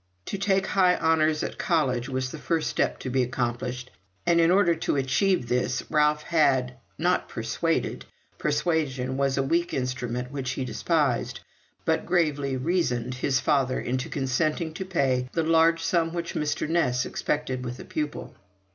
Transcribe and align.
To 0.25 0.37
take 0.39 0.65
high 0.65 0.97
honours 0.97 1.43
at 1.43 1.59
college 1.59 2.09
was 2.09 2.31
the 2.31 2.39
first 2.39 2.71
step 2.71 2.97
to 3.01 3.09
be 3.11 3.21
accomplished; 3.21 3.91
and 4.25 4.41
in 4.41 4.49
order 4.49 4.73
to 4.73 4.95
achieve 4.95 5.47
this 5.47 5.83
Ralph 5.91 6.23
had, 6.23 6.73
not 6.97 7.29
persuaded 7.29 8.05
persuasion 8.39 9.15
was 9.15 9.37
a 9.37 9.43
weak 9.43 9.75
instrument 9.75 10.31
which 10.31 10.53
he 10.53 10.65
despised 10.65 11.41
but 11.85 12.07
gravely 12.07 12.57
reasoned 12.57 13.13
his 13.13 13.39
father 13.39 13.79
into 13.79 14.09
consenting 14.09 14.73
to 14.73 14.85
pay 14.85 15.29
the 15.33 15.43
large 15.43 15.83
sum 15.83 16.13
which 16.15 16.33
Mr. 16.33 16.67
Ness 16.67 17.05
expected 17.05 17.63
with 17.63 17.79
a 17.79 17.85
pupil. 17.85 18.33